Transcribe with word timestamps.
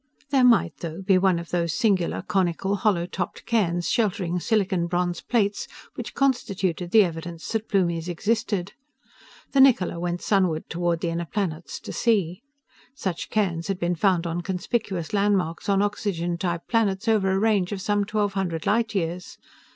There 0.31 0.43
might, 0.43 0.77
though, 0.77 1.03
be 1.03 1.19
one 1.19 1.35
or 1.35 1.35
more 1.35 1.41
of 1.41 1.49
those 1.51 1.73
singular, 1.77 2.23
conical, 2.23 2.75
hollow 2.77 3.05
topped 3.05 3.45
cairns 3.45 3.87
sheltering 3.87 4.39
silicon 4.39 4.87
bronze 4.87 5.21
plates, 5.21 5.67
which 5.93 6.15
constituted 6.15 6.89
the 6.89 7.03
evidence 7.03 7.47
that 7.51 7.69
Plumies 7.69 8.09
existed. 8.09 8.73
The 9.51 9.59
Niccola 9.59 9.99
went 9.99 10.23
sunward 10.23 10.67
toward 10.71 11.01
the 11.01 11.09
inner 11.09 11.27
planets 11.31 11.79
to 11.81 11.93
see. 11.93 12.41
Such 12.95 13.29
cairns 13.29 13.67
had 13.67 13.77
been 13.77 13.93
found 13.93 14.25
on 14.25 14.41
conspicuous 14.41 15.13
landmarks 15.13 15.69
on 15.69 15.83
oxygen 15.83 16.35
type 16.39 16.63
planets 16.67 17.07
over 17.07 17.29
a 17.29 17.37
range 17.37 17.71
of 17.71 17.79
some 17.79 18.03
twelve 18.03 18.33
hundred 18.33 18.65
light 18.65 18.95
years. 18.95 19.37